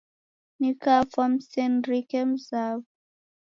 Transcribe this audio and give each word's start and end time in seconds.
Nikafwa 0.59 1.23
msenirike 1.33 2.19
mzaw'o. 2.29 2.83